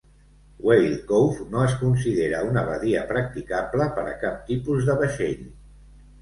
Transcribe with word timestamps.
Whale 0.67 0.93
Cove 1.09 1.45
no 1.55 1.61
es 1.65 1.75
considera 1.81 2.39
una 2.53 2.63
badia 2.69 3.03
practicable 3.13 3.89
per 3.99 4.07
a 4.15 4.15
cap 4.25 4.41
tipus 4.49 4.89
de 4.91 4.97
vaixell. 5.05 5.47